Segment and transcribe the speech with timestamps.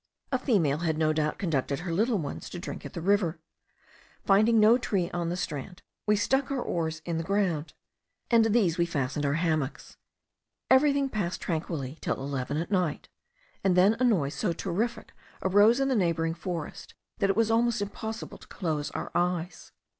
[0.31, 3.37] A female had no doubt conducted her little ones to drink at the river.
[4.25, 7.73] Finding no tree on the strand, we stuck our oars in the ground,
[8.31, 9.97] and to these we fastened our hammocks.
[10.71, 13.09] Everything passed tranquilly till eleven at night;
[13.63, 15.11] and then a noise so terrific
[15.43, 19.71] arose in the neighbouring forest, that it was almost impossible to close our eyes.